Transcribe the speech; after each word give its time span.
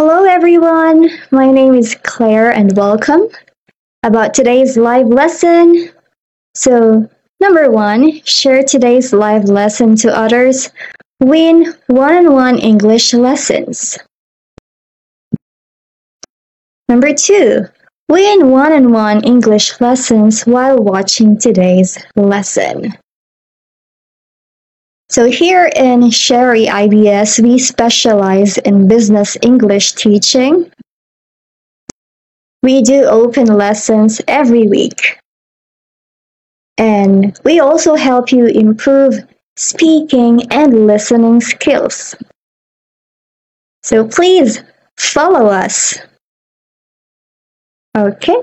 Hello 0.00 0.24
everyone, 0.24 1.10
my 1.30 1.50
name 1.50 1.74
is 1.74 1.94
Claire 2.04 2.50
and 2.50 2.74
welcome. 2.74 3.28
About 4.02 4.32
today's 4.32 4.78
live 4.78 5.08
lesson. 5.08 5.90
So, 6.54 7.06
number 7.38 7.70
one, 7.70 8.22
share 8.24 8.64
today's 8.64 9.12
live 9.12 9.44
lesson 9.44 9.96
to 9.96 10.08
others. 10.16 10.70
Win 11.20 11.74
one 11.88 12.16
on 12.16 12.32
one 12.32 12.58
English 12.58 13.12
lessons. 13.12 13.98
Number 16.88 17.12
two, 17.12 17.66
win 18.08 18.48
one 18.48 18.72
on 18.72 18.92
one 18.92 19.22
English 19.22 19.82
lessons 19.82 20.44
while 20.46 20.78
watching 20.78 21.38
today's 21.38 21.98
lesson. 22.16 22.96
So 25.10 25.28
here 25.28 25.68
in 25.74 26.08
Sherry 26.12 26.66
IBS, 26.66 27.42
we 27.42 27.58
specialize 27.58 28.58
in 28.58 28.86
business 28.86 29.36
English 29.42 29.94
teaching. 29.94 30.70
We 32.62 32.80
do 32.82 33.06
open 33.06 33.46
lessons 33.46 34.20
every 34.28 34.68
week. 34.68 35.18
And 36.78 37.36
we 37.44 37.58
also 37.58 37.96
help 37.96 38.30
you 38.30 38.46
improve 38.46 39.14
speaking 39.56 40.46
and 40.52 40.86
listening 40.86 41.40
skills. 41.40 42.14
So 43.82 44.06
please 44.06 44.62
follow 44.96 45.46
us. 45.46 45.98
Okay. 47.98 48.36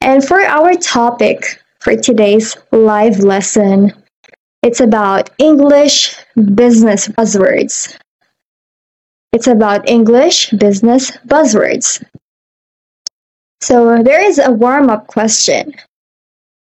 And 0.00 0.24
for 0.24 0.40
our 0.40 0.74
topic 0.74 1.62
for 1.80 1.96
today's 1.96 2.56
live 2.70 3.18
lesson, 3.18 3.92
it's 4.62 4.80
about 4.80 5.30
English 5.38 6.16
business 6.54 7.08
buzzwords. 7.08 7.96
It's 9.32 9.46
about 9.46 9.88
English 9.88 10.50
business 10.50 11.10
buzzwords. 11.26 12.02
So 13.60 14.02
there 14.02 14.24
is 14.24 14.38
a 14.38 14.50
warm 14.50 14.90
up 14.90 15.06
question. 15.06 15.74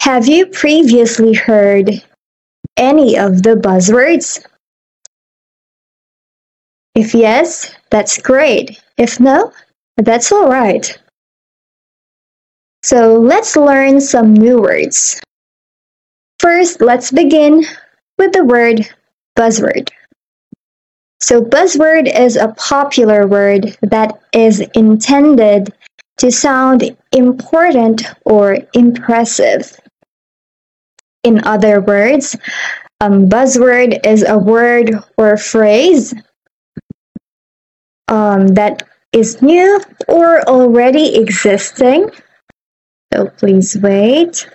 Have 0.02 0.28
you 0.28 0.46
previously 0.46 1.34
heard 1.34 2.02
any 2.77 3.18
of 3.18 3.42
the 3.42 3.55
buzzwords? 3.55 4.44
If 6.94 7.14
yes, 7.14 7.74
that's 7.91 8.18
great. 8.18 8.80
If 8.96 9.20
no, 9.20 9.52
that's 9.96 10.33
alright. 10.33 10.98
So 12.83 13.18
let's 13.18 13.56
learn 13.56 14.00
some 14.00 14.34
new 14.34 14.61
words. 14.61 15.20
First, 16.41 16.80
let's 16.80 17.10
begin 17.10 17.66
with 18.16 18.33
the 18.33 18.44
word 18.44 18.88
buzzword. 19.38 19.91
So, 21.20 21.42
buzzword 21.42 22.08
is 22.19 22.36
a 22.36 22.55
popular 22.56 23.27
word 23.27 23.77
that 23.83 24.19
is 24.33 24.61
intended 24.74 25.70
to 26.16 26.33
sound 26.33 26.96
important 27.12 28.05
or 28.24 28.56
impressive. 28.72 29.78
In 31.24 31.44
other 31.44 31.83
words, 31.83 32.34
um, 33.02 33.28
buzzword 33.28 34.06
is 34.06 34.24
a 34.27 34.38
word 34.38 34.94
or 35.18 35.36
phrase 35.36 36.14
um, 38.08 38.48
that 38.48 38.83
is 39.12 39.42
new 39.42 39.78
or 40.08 40.41
already 40.48 41.16
existing. 41.16 42.11
So 43.12 43.27
please 43.36 43.77
wait. 43.77 44.48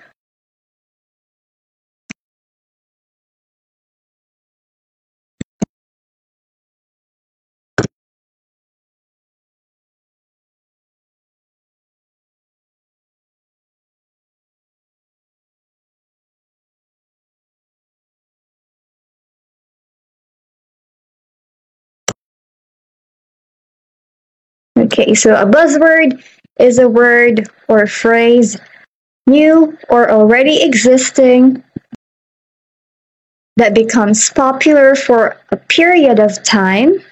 Okay, 24.97 25.13
so 25.13 25.35
a 25.35 25.45
buzzword 25.45 26.23
is 26.57 26.79
a 26.79 26.87
word 26.87 27.49
or 27.67 27.85
phrase 27.85 28.57
new 29.27 29.77
or 29.89 30.09
already 30.09 30.63
existing 30.63 31.61
that 33.57 33.75
becomes 33.75 34.29
popular 34.29 34.95
for 34.95 35.35
a 35.51 35.57
period 35.57 36.19
of 36.19 36.41
time. 36.43 37.03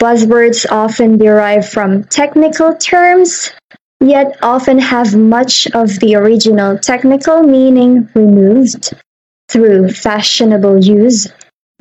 Buzzwords 0.00 0.64
often 0.70 1.18
derive 1.18 1.68
from 1.68 2.04
technical 2.04 2.74
terms, 2.76 3.52
yet 4.00 4.38
often 4.40 4.78
have 4.78 5.14
much 5.14 5.66
of 5.74 6.00
the 6.00 6.14
original 6.14 6.78
technical 6.78 7.42
meaning 7.42 8.08
removed 8.14 8.94
through 9.50 9.90
fashionable 9.90 10.82
use, 10.82 11.28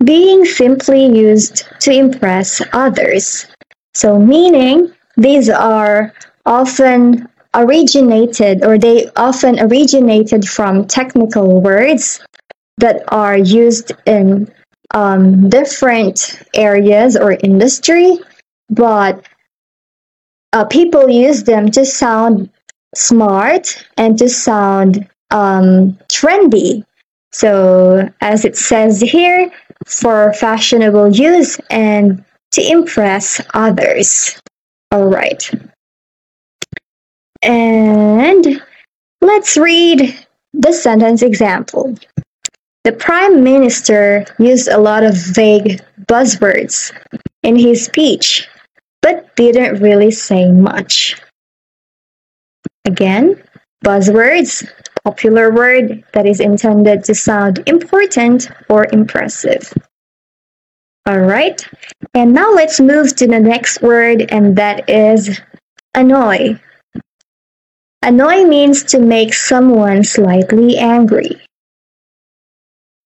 being 0.03 0.43
simply 0.43 1.05
used 1.05 1.63
to 1.79 1.93
impress 1.93 2.61
others. 2.73 3.47
So, 3.93 4.19
meaning 4.19 4.93
these 5.15 5.49
are 5.49 6.13
often 6.45 7.27
originated 7.53 8.65
or 8.65 8.77
they 8.77 9.07
often 9.15 9.59
originated 9.59 10.47
from 10.47 10.85
technical 10.85 11.61
words 11.61 12.19
that 12.77 13.03
are 13.09 13.37
used 13.37 13.91
in 14.05 14.51
um, 14.93 15.49
different 15.49 16.41
areas 16.53 17.15
or 17.15 17.37
industry, 17.43 18.17
but 18.69 19.25
uh, 20.53 20.65
people 20.65 21.09
use 21.09 21.43
them 21.43 21.69
to 21.71 21.85
sound 21.85 22.49
smart 22.95 23.85
and 23.97 24.17
to 24.17 24.29
sound 24.29 25.07
um, 25.31 25.97
trendy. 26.11 26.83
So, 27.31 28.09
as 28.21 28.45
it 28.45 28.55
says 28.55 29.01
here, 29.01 29.51
for 29.87 30.33
fashionable 30.33 31.15
use 31.15 31.59
and 31.69 32.23
to 32.51 32.71
impress 32.71 33.41
others. 33.55 34.39
All 34.93 35.07
right. 35.07 35.49
And 37.41 38.61
let's 39.21 39.57
read 39.57 40.15
the 40.53 40.71
sentence 40.71 41.23
example. 41.23 41.97
The 42.83 42.91
Prime 42.91 43.43
Minister 43.43 44.23
used 44.37 44.67
a 44.67 44.77
lot 44.77 45.03
of 45.03 45.15
vague 45.15 45.81
buzzwords 46.05 46.93
in 47.41 47.55
his 47.55 47.83
speech, 47.83 48.47
but 49.01 49.35
didn't 49.35 49.81
really 49.81 50.11
say 50.11 50.51
much. 50.51 51.19
Again, 52.85 53.41
buzzwords, 53.83 54.63
popular 55.03 55.51
word 55.51 56.03
that 56.13 56.27
is 56.27 56.39
intended 56.39 57.03
to 57.05 57.15
sound 57.15 57.63
important 57.65 58.47
or 58.69 58.85
impressive. 58.93 59.73
Alright, 61.07 61.67
and 62.13 62.33
now 62.33 62.51
let's 62.51 62.79
move 62.79 63.15
to 63.17 63.27
the 63.27 63.39
next 63.39 63.81
word, 63.81 64.25
and 64.29 64.55
that 64.55 64.89
is 64.89 65.39
annoy. 65.93 66.59
Annoy 68.01 68.45
means 68.45 68.83
to 68.85 68.99
make 68.99 69.33
someone 69.33 70.03
slightly 70.03 70.77
angry. 70.77 71.41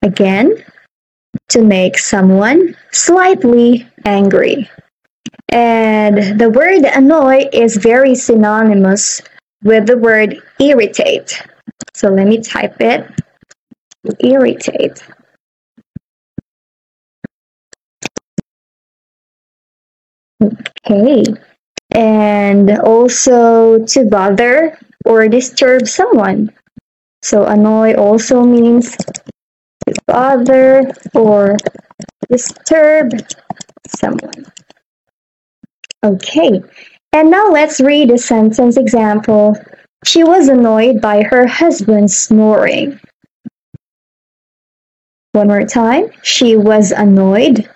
Again, 0.04 0.64
to 1.50 1.64
make 1.64 1.98
someone 1.98 2.76
slightly 2.92 3.88
angry. 4.06 4.70
And 5.50 6.40
the 6.40 6.50
word 6.50 6.84
annoy 6.84 7.50
is 7.52 7.78
very 7.78 8.14
synonymous 8.14 9.22
with 9.64 9.88
the 9.88 9.98
word 9.98 10.38
irritate. 10.60 11.42
So 11.96 12.10
let 12.10 12.28
me 12.28 12.42
type 12.42 12.80
it 12.80 13.10
irritate. 14.20 15.04
Okay. 20.42 21.24
And 21.92 22.78
also 22.80 23.84
to 23.86 24.06
bother 24.06 24.78
or 25.06 25.28
disturb 25.28 25.88
someone. 25.88 26.52
So 27.22 27.46
annoy 27.46 27.96
also 27.96 28.44
means 28.44 28.96
to 28.96 29.94
bother 30.06 30.92
or 31.16 31.56
disturb 32.30 33.14
someone. 33.88 34.46
Okay. 36.04 36.62
And 37.14 37.32
now 37.32 37.50
let's 37.50 37.80
read 37.80 38.12
a 38.12 38.18
sentence 38.18 38.78
example. 38.78 39.56
She 40.06 40.24
was 40.24 40.50
annoyed 40.50 41.02
by 41.02 41.24
her 41.24 41.48
husband 41.48 42.12
snoring. 42.12 43.00
One 45.32 45.48
more 45.48 45.66
time. 45.66 46.12
She 46.22 46.56
was 46.56 46.92
annoyed 46.92 47.70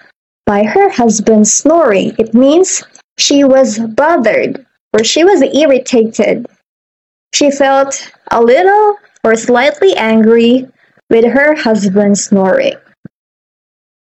by 0.51 0.63
her 0.65 0.89
husband 0.89 1.47
snoring. 1.47 2.13
It 2.19 2.33
means 2.33 2.83
she 3.17 3.45
was 3.45 3.79
bothered 3.79 4.65
or 4.91 5.01
she 5.01 5.23
was 5.23 5.41
irritated. 5.41 6.45
She 7.33 7.51
felt 7.51 8.11
a 8.31 8.41
little 8.41 8.97
or 9.23 9.37
slightly 9.37 9.95
angry 9.95 10.67
with 11.09 11.23
her 11.23 11.55
husband 11.55 12.17
snoring. 12.17 12.75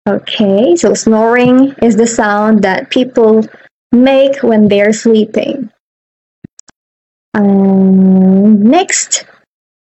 Okay, 0.08 0.76
so 0.76 0.94
snoring 0.94 1.75
is 1.82 1.96
the 1.96 2.06
sound 2.06 2.62
that 2.62 2.90
people 2.90 3.44
make 3.90 4.40
when 4.44 4.69
they're 4.69 4.92
sleeping. 4.92 5.69
Um, 7.34 8.62
next, 8.62 9.26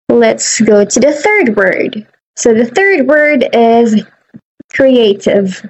let's 0.08 0.62
go 0.62 0.86
to 0.86 1.00
the 1.02 1.12
third 1.12 1.58
word. 1.58 2.08
So 2.38 2.54
the 2.54 2.68
third 2.78 3.06
word 3.06 3.50
is 3.52 4.02
creative. 4.72 5.62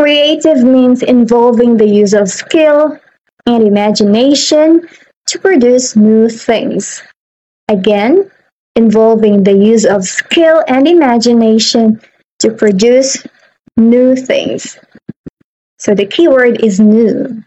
Creative 0.00 0.64
means 0.64 1.02
involving 1.02 1.76
the 1.76 1.86
use 1.86 2.14
of 2.14 2.30
skill 2.30 2.98
and 3.44 3.62
imagination 3.62 4.88
to 5.26 5.38
produce 5.38 5.94
new 5.94 6.26
things. 6.26 7.02
Again, 7.68 8.30
involving 8.76 9.44
the 9.44 9.52
use 9.52 9.84
of 9.84 10.04
skill 10.04 10.64
and 10.68 10.88
imagination 10.88 12.00
to 12.38 12.50
produce 12.50 13.26
new 13.76 14.16
things. 14.16 14.78
So 15.78 15.94
the 15.94 16.06
keyword 16.06 16.64
is 16.64 16.80
new. 16.80 17.44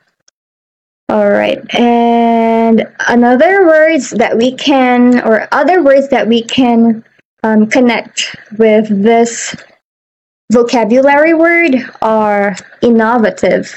All 1.10 1.32
right. 1.32 1.58
And 1.74 2.86
another 3.08 3.66
words 3.66 4.12
that 4.12 4.38
we 4.38 4.54
can, 4.54 5.22
or 5.22 5.48
other 5.52 5.82
words 5.82 6.08
that 6.10 6.28
we 6.28 6.44
can 6.44 7.04
um, 7.42 7.66
connect 7.66 8.36
with 8.60 8.90
this 9.02 9.56
vocabulary 10.54 11.34
word 11.34 11.76
are 12.02 12.56
innovative 12.82 13.74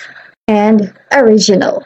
and 0.47 0.93
original. 1.11 1.83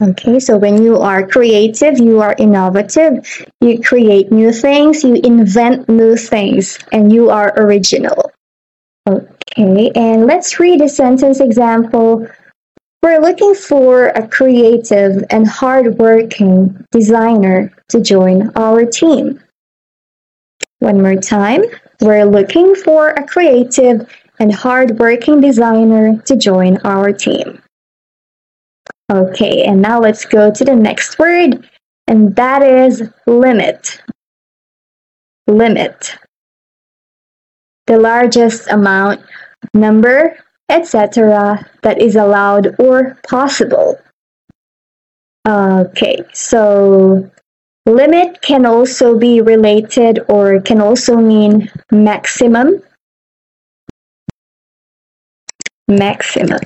Okay, 0.00 0.40
so 0.40 0.56
when 0.56 0.82
you 0.82 0.98
are 0.98 1.26
creative, 1.26 1.98
you 1.98 2.20
are 2.20 2.34
innovative, 2.38 3.44
you 3.60 3.80
create 3.80 4.32
new 4.32 4.52
things, 4.52 5.04
you 5.04 5.14
invent 5.22 5.88
new 5.88 6.16
things, 6.16 6.78
and 6.90 7.12
you 7.12 7.30
are 7.30 7.52
original. 7.56 8.32
Okay, 9.08 9.90
and 9.94 10.26
let's 10.26 10.58
read 10.58 10.80
a 10.80 10.88
sentence 10.88 11.40
example. 11.40 12.26
We're 13.02 13.20
looking 13.20 13.54
for 13.54 14.08
a 14.08 14.26
creative 14.26 15.24
and 15.30 15.46
hardworking 15.46 16.84
designer 16.90 17.72
to 17.90 18.00
join 18.00 18.50
our 18.56 18.84
team. 18.84 19.40
One 20.78 21.00
more 21.00 21.16
time. 21.16 21.62
We're 22.02 22.24
looking 22.24 22.74
for 22.74 23.10
a 23.10 23.24
creative 23.24 24.08
and 24.40 24.52
hardworking 24.52 25.40
designer 25.40 26.20
to 26.26 26.36
join 26.36 26.78
our 26.84 27.12
team. 27.12 27.62
Okay, 29.08 29.62
and 29.62 29.80
now 29.80 30.00
let's 30.00 30.24
go 30.24 30.50
to 30.50 30.64
the 30.64 30.74
next 30.74 31.20
word, 31.20 31.64
and 32.08 32.34
that 32.34 32.60
is 32.64 33.08
limit. 33.28 34.02
Limit. 35.46 36.16
The 37.86 38.00
largest 38.00 38.68
amount, 38.68 39.20
number, 39.72 40.36
etc., 40.70 41.70
that 41.82 42.02
is 42.02 42.16
allowed 42.16 42.74
or 42.80 43.16
possible. 43.28 43.96
Okay, 45.46 46.18
so 46.32 47.30
limit 47.86 48.40
can 48.42 48.66
also 48.66 49.18
be 49.18 49.40
related 49.40 50.20
or 50.28 50.60
can 50.60 50.80
also 50.80 51.16
mean 51.16 51.70
maximum. 51.90 52.82
Maximum 55.88 56.60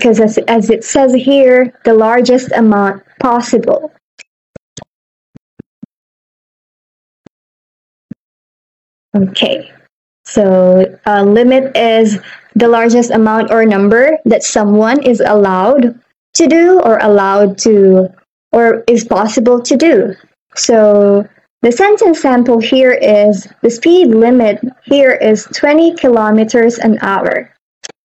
because 0.00 0.18
as, 0.18 0.38
as 0.48 0.70
it 0.70 0.82
says 0.82 1.12
here, 1.12 1.78
the 1.84 1.92
largest 1.92 2.50
amount 2.52 3.02
possible. 3.18 3.92
Okay, 9.14 9.70
so 10.24 10.98
a 11.04 11.24
limit 11.24 11.76
is 11.76 12.18
the 12.54 12.68
largest 12.68 13.10
amount 13.10 13.50
or 13.50 13.66
number 13.66 14.16
that 14.24 14.42
someone 14.42 15.02
is 15.02 15.20
allowed 15.20 16.00
to 16.34 16.46
do 16.46 16.80
or 16.80 16.98
allowed 16.98 17.58
to 17.58 18.08
or 18.52 18.84
is 18.86 19.04
possible 19.04 19.60
to 19.62 19.76
do. 19.76 20.14
So 20.56 21.28
the 21.62 21.72
sentence 21.72 22.22
sample 22.22 22.58
here 22.58 22.92
is 22.92 23.46
the 23.62 23.70
speed 23.70 24.08
limit 24.08 24.60
here 24.84 25.12
is 25.12 25.44
20 25.54 25.94
kilometers 25.96 26.78
an 26.78 26.98
hour. 27.02 27.54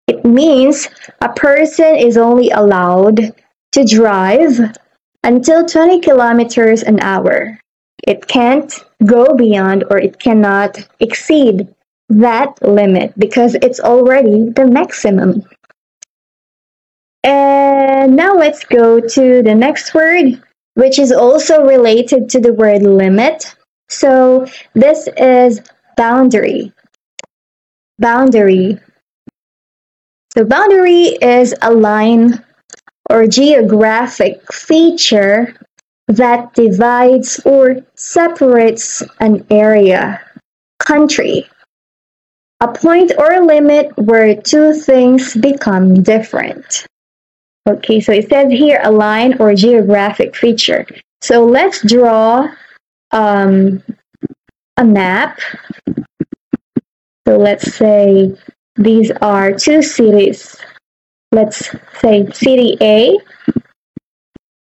It 0.08 0.24
means 0.26 0.90
a 1.22 1.30
person 1.30 1.96
is 1.96 2.18
only 2.18 2.50
allowed 2.50 3.34
to 3.72 3.84
drive 3.84 4.60
until 5.24 5.66
20 5.66 6.02
kilometers 6.02 6.84
an 6.84 7.00
hour. 7.00 7.58
It 8.06 8.28
can't 8.28 8.72
go 9.06 9.34
beyond 9.36 9.86
or 9.90 9.98
it 9.98 10.20
cannot 10.20 10.78
exceed 11.00 11.68
that 12.10 12.62
limit 12.62 13.18
because 13.18 13.56
it's 13.56 13.80
already 13.80 14.50
the 14.50 14.66
maximum. 14.68 15.44
And 17.26 18.16
now 18.16 18.36
let's 18.36 18.64
go 18.66 19.00
to 19.00 19.42
the 19.42 19.56
next 19.56 19.96
word, 19.96 20.44
which 20.76 21.00
is 21.00 21.12
also 21.12 21.66
related 21.66 22.30
to 22.30 22.40
the 22.40 22.54
word 22.54 22.84
limit. 22.84 23.56
So 23.90 24.46
this 24.76 25.10
is 25.18 25.60
boundary. 25.98 26.72
Boundary. 27.98 28.78
So 30.38 30.46
boundary 30.46 31.18
is 31.20 31.56
a 31.64 31.74
line 31.74 32.46
or 33.10 33.26
geographic 33.26 34.54
feature 34.54 35.56
that 36.08 36.54
divides 36.54 37.40
or 37.44 37.78
separates 37.96 39.02
an 39.20 39.48
area, 39.50 40.22
country, 40.78 41.50
a 42.62 42.68
point 42.68 43.14
or 43.18 43.44
limit 43.44 43.98
where 43.98 44.40
two 44.40 44.74
things 44.74 45.36
become 45.36 46.04
different. 46.04 46.86
Okay, 47.68 48.00
so 48.00 48.12
it 48.12 48.30
says 48.30 48.52
here 48.52 48.80
a 48.84 48.92
line 48.92 49.38
or 49.40 49.56
geographic 49.56 50.36
feature. 50.36 50.86
So 51.22 51.44
let's 51.44 51.82
draw 51.82 52.48
um, 53.12 53.82
a 54.78 54.86
map. 54.86 55.40
So 57.28 57.38
let's 57.38 57.74
say 57.74 58.38
these 58.76 59.10
are 59.22 59.52
two 59.54 59.82
cities. 59.82 60.56
Let's 61.32 61.72
say 62.00 62.30
city 62.32 62.78
A, 62.82 63.18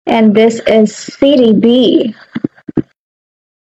and 0.06 0.34
this 0.34 0.60
is 0.66 0.94
city 0.94 1.54
B. 1.54 2.14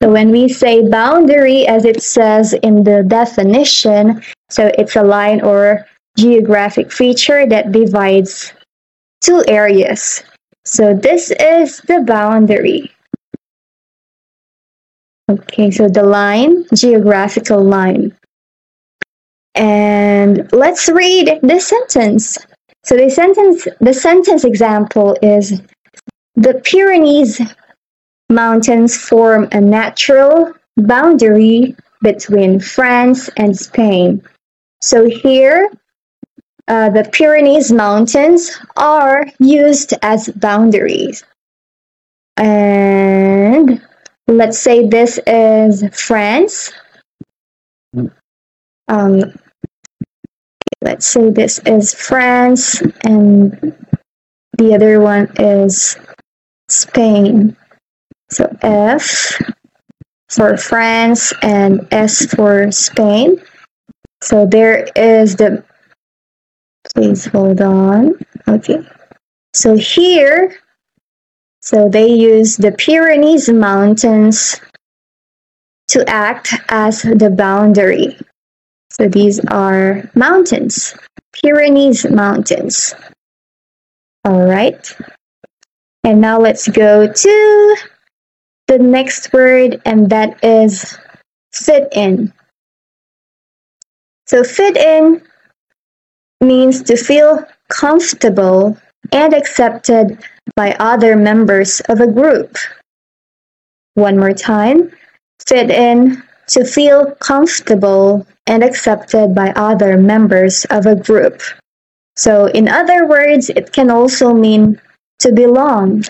So 0.03 0.11
when 0.11 0.31
we 0.31 0.49
say 0.49 0.87
boundary, 0.87 1.65
as 1.65 1.85
it 1.85 2.03
says 2.03 2.53
in 2.53 2.83
the 2.83 3.03
definition, 3.03 4.21
so 4.49 4.69
it's 4.77 4.97
a 4.97 5.03
line 5.03 5.41
or 5.41 5.85
geographic 6.17 6.91
feature 6.91 7.45
that 7.47 7.71
divides 7.71 8.53
two 9.21 9.43
areas. 9.47 10.23
So 10.65 10.93
this 10.93 11.31
is 11.31 11.79
the 11.87 12.01
boundary. 12.01 12.91
Okay, 15.29 15.71
so 15.71 15.87
the 15.87 16.03
line, 16.03 16.65
geographical 16.73 17.63
line. 17.63 18.15
And 19.55 20.51
let's 20.51 20.89
read 20.89 21.39
this 21.43 21.67
sentence. 21.67 22.37
So 22.83 22.95
the 22.95 23.09
sentence, 23.09 23.67
the 23.79 23.93
sentence 23.93 24.43
example 24.43 25.17
is 25.21 25.61
the 26.35 26.61
Pyrenees 26.63 27.41
mountains 28.29 28.95
form 28.95 29.47
a 29.51 29.59
natural 29.59 30.53
boundary 30.77 31.75
between 32.01 32.59
France 32.59 33.29
and 33.37 33.57
Spain. 33.57 34.23
So 34.81 35.05
here, 35.05 35.69
the 36.69 37.09
Pyrenees 37.11 37.71
mountains 37.71 38.51
are 38.77 39.25
used 39.39 39.93
as 40.03 40.29
boundaries. 40.29 41.23
And 42.37 43.81
let's 44.27 44.59
say 44.59 44.87
this 44.87 45.19
is 45.25 45.83
France. 45.93 46.71
Um, 48.87 49.21
let's 50.81 51.05
say 51.05 51.29
this 51.29 51.59
is 51.65 51.93
France 51.93 52.81
and 53.03 53.75
the 54.57 54.73
other 54.75 55.01
one 55.01 55.31
is 55.37 55.97
Spain. 56.69 57.57
So 58.29 58.45
F 58.61 59.41
for 60.29 60.55
France 60.55 61.33
and 61.41 61.87
S 61.91 62.25
for 62.27 62.71
Spain. 62.71 63.41
So 64.21 64.45
there 64.45 64.87
is 64.95 65.35
the, 65.35 65.63
please 66.93 67.25
hold 67.25 67.61
on. 67.61 68.13
Okay. 68.47 68.79
So 69.53 69.75
here, 69.75 70.55
so 71.61 71.89
they 71.89 72.07
use 72.07 72.57
the 72.57 72.71
Pyrenees 72.71 73.49
Mountains 73.49 74.59
to 75.89 76.07
act 76.07 76.53
as 76.69 77.01
the 77.01 77.29
boundary. 77.29 78.17
So 78.91 79.07
these 79.07 79.39
are 79.45 80.09
mountains, 80.15 80.95
Pyrenees 81.33 82.09
Mountains. 82.09 82.93
All 84.25 84.45
right. 84.45 84.95
And 86.03 86.21
now 86.21 86.39
let's 86.39 86.67
go 86.67 87.11
to 87.11 87.75
the 88.67 88.79
next 88.79 89.33
word, 89.33 89.81
and 89.85 90.09
that 90.09 90.43
is 90.43 90.97
fit 91.51 91.87
in. 91.91 92.31
So 94.27 94.43
fit 94.43 94.77
in 94.77 95.23
means 96.41 96.81
to 96.83 96.95
feel 96.95 97.45
comfortable 97.69 98.77
and 99.11 99.33
accepted 99.33 100.19
by 100.55 100.75
other 100.79 101.15
members 101.15 101.81
of 101.89 101.99
a 101.99 102.07
group. 102.07 102.55
One 103.95 104.17
more 104.17 104.33
time. 104.33 104.91
Fit 105.47 105.69
in 105.69 106.23
to 106.47 106.63
feel 106.63 107.15
comfortable 107.15 108.25
and 108.47 108.63
accepted 108.63 109.35
by 109.35 109.51
other 109.55 109.97
members 109.97 110.65
of 110.65 110.85
a 110.85 110.95
group. 110.95 111.41
So, 112.15 112.47
in 112.47 112.67
other 112.67 113.07
words, 113.07 113.49
it 113.49 113.71
can 113.71 113.89
also 113.89 114.33
mean 114.33 114.81
to 115.19 115.31
belong. 115.31 116.03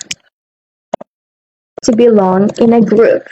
To 1.83 1.95
belong 1.95 2.49
in 2.57 2.73
a 2.73 2.81
group. 2.81 3.27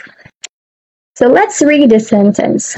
So, 1.16 1.26
let's 1.26 1.60
read 1.62 1.90
the 1.90 2.00
sentence. 2.00 2.76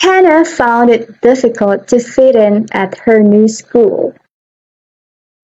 Hannah 0.00 0.44
found 0.44 0.90
it 0.90 1.20
difficult 1.20 1.88
to 1.88 1.98
fit 2.00 2.36
in 2.36 2.66
at 2.72 2.96
her 2.98 3.22
new 3.22 3.48
school. 3.48 4.14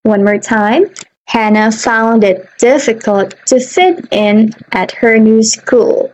One 0.03 0.23
more 0.23 0.39
time. 0.39 0.85
Hannah 1.27 1.71
found 1.71 2.23
it 2.23 2.47
difficult 2.57 3.35
to 3.47 3.59
fit 3.59 4.07
in 4.11 4.53
at 4.71 4.91
her 4.91 5.17
new 5.17 5.41
school. 5.41 6.11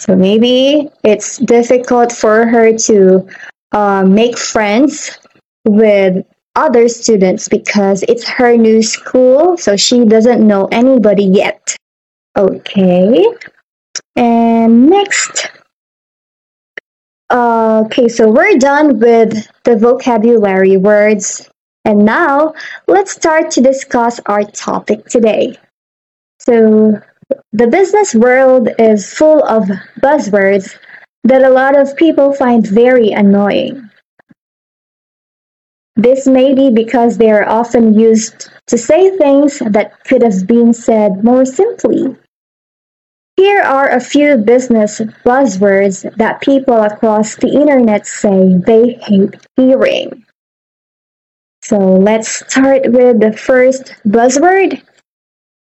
So 0.00 0.16
maybe 0.16 0.90
it's 1.04 1.38
difficult 1.38 2.12
for 2.12 2.46
her 2.46 2.76
to 2.76 3.28
uh, 3.72 4.04
make 4.04 4.38
friends 4.38 5.18
with 5.64 6.24
other 6.54 6.88
students 6.88 7.48
because 7.48 8.02
it's 8.08 8.26
her 8.28 8.56
new 8.56 8.82
school, 8.82 9.56
so 9.58 9.76
she 9.76 10.04
doesn't 10.04 10.46
know 10.46 10.68
anybody 10.72 11.24
yet. 11.24 11.76
Okay. 12.36 13.24
And 14.16 14.88
next. 14.88 15.50
Okay, 17.30 18.08
so 18.08 18.30
we're 18.30 18.58
done 18.58 18.98
with 19.00 19.48
the 19.64 19.76
vocabulary 19.76 20.76
words 20.76 21.48
and 21.86 22.04
now, 22.04 22.52
let's 22.88 23.12
start 23.12 23.52
to 23.52 23.60
discuss 23.60 24.18
our 24.26 24.42
topic 24.42 25.06
today. 25.06 25.56
So, 26.40 27.00
the 27.52 27.68
business 27.68 28.12
world 28.12 28.68
is 28.76 29.14
full 29.14 29.44
of 29.44 29.70
buzzwords 30.02 30.76
that 31.22 31.44
a 31.44 31.48
lot 31.48 31.78
of 31.78 31.96
people 31.96 32.32
find 32.32 32.66
very 32.66 33.12
annoying. 33.12 33.88
This 35.94 36.26
may 36.26 36.54
be 36.54 36.70
because 36.70 37.18
they 37.18 37.30
are 37.30 37.48
often 37.48 37.96
used 37.96 38.50
to 38.66 38.76
say 38.76 39.16
things 39.16 39.60
that 39.60 40.02
could 40.02 40.24
have 40.24 40.44
been 40.44 40.72
said 40.72 41.22
more 41.22 41.44
simply. 41.44 42.16
Here 43.36 43.60
are 43.60 43.90
a 43.90 44.00
few 44.00 44.38
business 44.38 44.98
buzzwords 45.24 46.10
that 46.16 46.40
people 46.40 46.82
across 46.82 47.36
the 47.36 47.48
internet 47.48 48.06
say 48.06 48.54
they 48.66 48.94
hate 49.02 49.36
hearing. 49.56 50.24
So 51.62 51.76
let's 51.76 52.46
start 52.46 52.90
with 52.90 53.20
the 53.20 53.32
first 53.32 53.92
buzzword. 54.06 54.82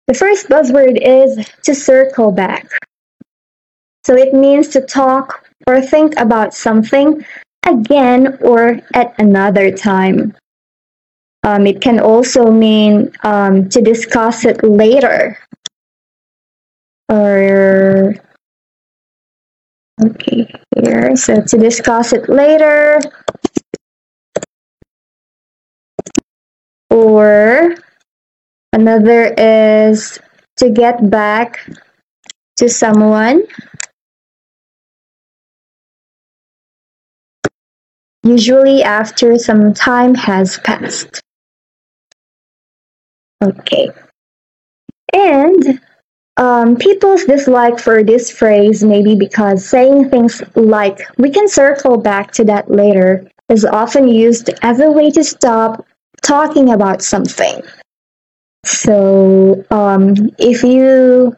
The 0.08 0.14
first 0.16 0.48
buzzword 0.48 0.98
is 1.00 1.48
to 1.64 1.76
circle 1.76 2.32
back. 2.32 2.68
So 4.04 4.16
it 4.16 4.34
means 4.34 4.70
to 4.70 4.82
talk 4.82 5.46
or 5.68 5.80
think 5.80 6.16
about 6.18 6.56
something 6.56 7.24
again 7.68 8.40
or 8.42 8.80
at 8.96 9.14
another 9.20 9.72
time. 9.72 10.36
Um, 11.44 11.68
it 11.68 11.82
can 11.82 12.00
also 12.00 12.50
mean 12.50 13.12
um, 13.24 13.70
to 13.70 13.82
discuss 13.82 14.46
it 14.46 14.64
later. 14.64 15.38
Or, 17.10 18.13
okay, 20.00 20.54
here, 20.75 21.16
so 21.16 21.42
to 21.42 21.58
discuss 21.58 22.13
it 22.13 22.30
later, 22.30 23.00
or 26.92 27.75
another 28.74 29.34
is 29.38 30.20
to 30.58 30.70
get 30.70 31.10
back 31.10 31.68
to 32.58 32.70
someone. 32.70 33.44
Usually 38.22 38.84
after 38.84 39.38
some 39.39 39.74
time 39.74 40.13
has 40.13 40.60
passed. 40.60 41.22
Okay. 43.42 43.89
And 45.13 45.80
um, 46.39 46.77
people's 46.77 47.25
dislike 47.25 47.79
for 47.79 48.01
this 48.01 48.31
phrase 48.31 48.81
may 48.81 49.03
be 49.03 49.13
because 49.13 49.67
saying 49.67 50.10
things 50.10 50.41
like 50.55 51.01
we 51.17 51.29
can 51.29 51.50
circle 51.50 51.98
back 51.98 52.31
to 52.31 52.46
that 52.46 52.72
later 52.72 53.29
is 53.50 53.65
often 53.65 54.08
used 54.08 54.50
as 54.62 54.79
a 54.79 54.89
way 54.89 55.12
to 55.12 55.24
stop 55.24 55.86
talking 56.22 56.72
about 56.72 57.01
something. 57.01 57.62
So, 58.63 59.65
um, 59.69 60.13
if 60.38 60.63
you 60.63 61.36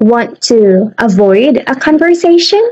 want 0.00 0.40
to 0.42 0.94
avoid 0.98 1.64
a 1.66 1.74
conversation 1.74 2.70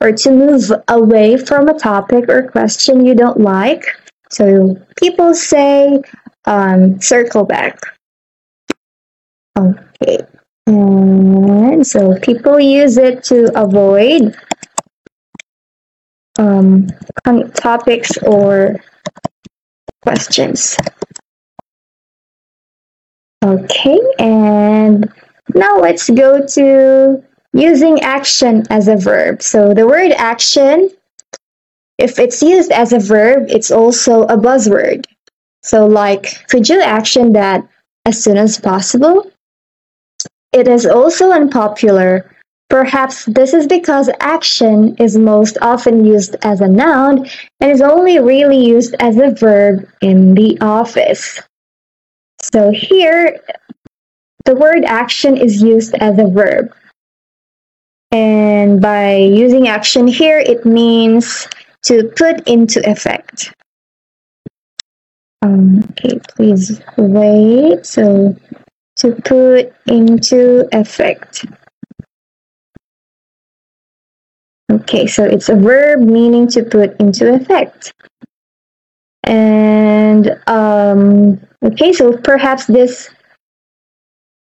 or 0.00 0.12
to 0.12 0.30
move 0.30 0.70
away 0.88 1.36
from 1.36 1.68
a 1.68 1.78
topic 1.78 2.28
or 2.28 2.48
question 2.50 3.04
you 3.04 3.16
don't 3.16 3.40
like, 3.40 3.82
so 4.30 4.76
people 4.96 5.34
say 5.34 6.00
um, 6.44 7.00
circle 7.00 7.44
back. 7.44 7.80
Okay. 9.58 10.18
And 10.70 11.84
so 11.84 12.16
people 12.20 12.60
use 12.60 12.96
it 12.96 13.24
to 13.24 13.50
avoid 13.60 14.36
um, 16.38 16.86
topics 17.54 18.16
or 18.18 18.76
questions. 20.02 20.76
Okay, 23.44 23.98
and 24.18 25.12
now 25.54 25.78
let's 25.78 26.08
go 26.10 26.46
to 26.46 27.24
using 27.52 28.00
action 28.02 28.62
as 28.70 28.86
a 28.86 28.96
verb. 28.96 29.42
So 29.42 29.74
the 29.74 29.88
word 29.88 30.12
action, 30.12 30.90
if 31.98 32.18
it's 32.18 32.42
used 32.42 32.70
as 32.70 32.92
a 32.92 33.00
verb, 33.00 33.46
it's 33.48 33.72
also 33.72 34.22
a 34.22 34.36
buzzword. 34.36 35.06
So 35.62 35.86
like, 35.86 36.46
could 36.48 36.68
you 36.68 36.80
action 36.80 37.32
that 37.32 37.66
as 38.06 38.22
soon 38.22 38.36
as 38.36 38.58
possible? 38.58 39.30
It 40.52 40.68
is 40.68 40.86
also 40.86 41.30
unpopular 41.30 42.30
Perhaps 42.70 43.24
this 43.24 43.52
is 43.52 43.66
because 43.66 44.08
action 44.20 44.94
is 44.98 45.18
most 45.18 45.58
often 45.60 46.04
used 46.04 46.36
as 46.42 46.60
a 46.60 46.68
noun 46.68 47.26
and 47.58 47.70
is 47.72 47.82
only 47.82 48.20
really 48.20 48.64
used 48.64 48.94
as 49.00 49.16
a 49.16 49.32
verb 49.32 49.88
in 50.00 50.34
the 50.34 50.56
office. 50.60 51.40
So 52.40 52.70
here, 52.70 53.40
the 54.44 54.54
word 54.54 54.84
action 54.84 55.36
is 55.36 55.60
used 55.60 55.94
as 55.94 56.16
a 56.20 56.28
verb. 56.28 56.72
And 58.12 58.80
by 58.80 59.16
using 59.16 59.66
action 59.66 60.06
here, 60.06 60.38
it 60.38 60.64
means 60.64 61.48
to 61.86 62.04
put 62.16 62.46
into 62.46 62.88
effect. 62.88 63.52
Um, 65.42 65.82
okay, 65.90 66.20
please 66.36 66.80
wait. 66.96 67.84
So, 67.84 68.36
to 69.00 69.14
put 69.24 69.72
into 69.86 70.68
effect. 70.72 71.46
Okay, 74.70 75.06
so 75.06 75.24
it's 75.24 75.48
a 75.48 75.56
verb 75.56 76.00
meaning 76.00 76.46
to 76.48 76.62
put 76.62 76.98
into 77.00 77.34
effect. 77.34 77.92
And 79.24 80.38
um, 80.46 81.40
okay, 81.64 81.92
so 81.92 82.16
perhaps 82.16 82.66
this 82.66 83.10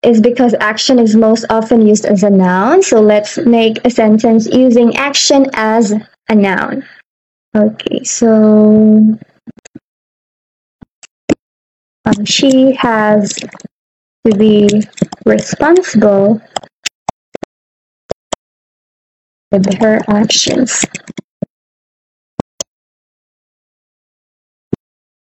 is 0.02 0.20
because 0.20 0.54
action 0.60 0.98
is 0.98 1.14
most 1.14 1.44
often 1.48 1.86
used 1.86 2.04
as 2.04 2.22
a 2.22 2.30
noun. 2.30 2.82
So 2.82 3.00
let's 3.00 3.38
make 3.38 3.78
a 3.84 3.90
sentence 3.90 4.46
using 4.46 4.96
action 4.96 5.46
as 5.54 5.94
a 6.28 6.34
noun. 6.34 6.84
Okay, 7.56 8.04
so 8.04 9.18
um, 12.04 12.24
she 12.24 12.74
has 12.74 13.38
to 14.26 14.36
be 14.36 14.68
responsible 15.24 16.40
with 19.52 19.80
her 19.80 20.00
actions. 20.08 20.84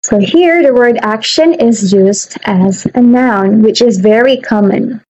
So 0.03 0.19
here 0.19 0.61
the 0.61 0.73
word 0.73 0.97
action 1.01 1.55
is 1.55 1.91
used 1.91 2.37
as 2.45 2.85
a 2.93 3.01
noun, 3.01 3.63
which 3.63 3.81
is 3.81 3.99
very 3.99 4.37
common. 4.37 5.01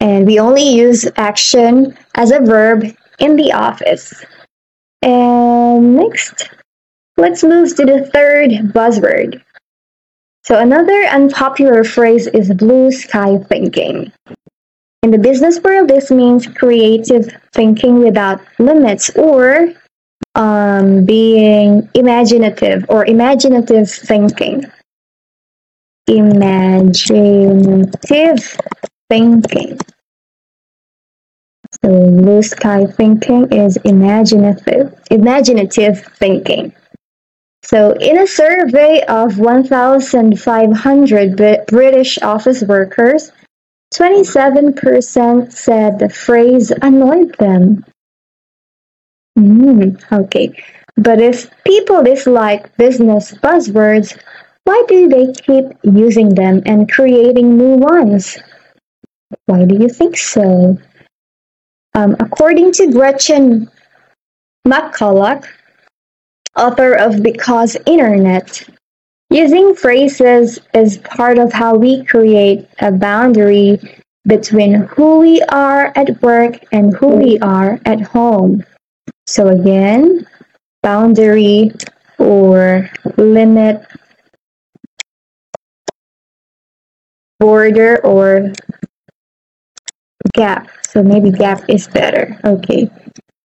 And 0.00 0.26
we 0.26 0.38
only 0.38 0.68
use 0.68 1.08
action 1.16 1.96
as 2.14 2.30
a 2.30 2.40
verb 2.40 2.84
in 3.18 3.36
the 3.36 3.52
office. 3.52 4.12
And 5.02 5.96
next, 5.96 6.50
let's 7.16 7.42
move 7.42 7.74
to 7.76 7.84
the 7.84 8.10
third 8.12 8.50
buzzword. 8.74 9.42
So 10.48 10.58
another 10.58 11.04
unpopular 11.12 11.84
phrase 11.84 12.26
is 12.26 12.50
blue 12.54 12.90
sky 12.90 13.36
thinking. 13.50 14.10
In 15.02 15.10
the 15.10 15.18
business 15.18 15.60
world, 15.60 15.88
this 15.88 16.10
means 16.10 16.46
creative 16.46 17.28
thinking 17.52 17.98
without 17.98 18.40
limits 18.58 19.10
or 19.14 19.74
um, 20.36 21.04
being 21.04 21.86
imaginative 21.92 22.86
or 22.88 23.04
imaginative 23.04 23.90
thinking. 23.90 24.64
Imaginative 26.06 27.36
thinking. 29.10 29.78
So 31.84 31.90
blue 32.10 32.42
sky 32.42 32.86
thinking 32.86 33.52
is 33.52 33.76
imaginative, 33.84 34.98
imaginative 35.10 36.02
thinking. 36.16 36.72
So 37.68 37.92
in 37.92 38.16
a 38.18 38.26
survey 38.26 39.04
of 39.08 39.38
1,500 39.38 41.36
British 41.66 42.18
office 42.22 42.62
workers, 42.62 43.30
27% 43.92 45.52
said 45.52 45.98
the 45.98 46.08
phrase 46.08 46.72
annoyed 46.80 47.36
them. 47.36 47.84
Mm, 49.38 50.00
okay. 50.10 50.54
But 50.96 51.20
if 51.20 51.50
people 51.64 52.02
dislike 52.02 52.74
business 52.78 53.34
buzzwords, 53.34 54.18
why 54.64 54.84
do 54.88 55.10
they 55.10 55.34
keep 55.34 55.66
using 55.82 56.30
them 56.30 56.62
and 56.64 56.90
creating 56.90 57.58
new 57.58 57.76
ones? 57.76 58.38
Why 59.44 59.66
do 59.66 59.74
you 59.76 59.90
think 59.90 60.16
so? 60.16 60.78
Um, 61.94 62.16
according 62.18 62.72
to 62.80 62.90
Gretchen 62.90 63.70
McCulloch, 64.66 65.44
author 66.56 66.94
of 66.94 67.22
Because 67.22 67.76
Internet, 67.86 68.68
using 69.30 69.74
phrases 69.74 70.58
is 70.74 70.98
part 70.98 71.38
of 71.38 71.52
how 71.52 71.76
we 71.76 72.04
create 72.04 72.68
a 72.80 72.92
boundary 72.92 73.78
between 74.26 74.74
who 74.74 75.20
we 75.20 75.40
are 75.42 75.92
at 75.96 76.20
work 76.22 76.58
and 76.72 76.94
who 76.94 77.08
we 77.08 77.38
are 77.38 77.80
at 77.84 78.00
home. 78.00 78.62
So 79.26 79.48
again, 79.48 80.26
boundary 80.82 81.72
or 82.18 82.90
limit, 83.16 83.84
border 87.40 88.04
or 88.04 88.52
gap. 90.34 90.68
So 90.82 91.02
maybe 91.02 91.30
gap 91.30 91.62
is 91.68 91.86
better. 91.88 92.38
Okay. 92.44 92.90